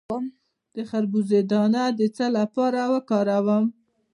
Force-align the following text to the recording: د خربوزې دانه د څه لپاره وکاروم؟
د 0.75 0.77
خربوزې 0.89 1.41
دانه 1.51 1.83
د 1.99 2.01
څه 2.15 2.25
لپاره 2.37 2.81
وکاروم؟ 2.93 3.65